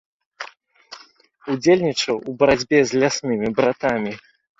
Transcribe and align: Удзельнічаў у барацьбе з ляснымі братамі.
Удзельнічаў 1.55 2.21
у 2.31 2.35
барацьбе 2.39 2.79
з 2.93 3.03
ляснымі 3.03 3.53
братамі. 3.61 4.17